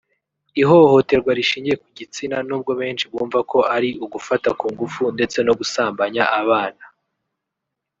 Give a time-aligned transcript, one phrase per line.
[0.61, 6.23] Ihohoterwa rishingiye ku gitsina n’ubwo benshi bumva ko ari ugufata ku ngufu ndetse no gusambanya
[6.41, 6.83] abana